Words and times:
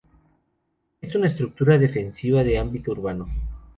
Es 0.99 1.13
una 1.13 1.27
estructura 1.27 1.77
defensiva 1.77 2.43
de 2.43 2.57
ámbito 2.57 2.91
urbano. 2.91 3.29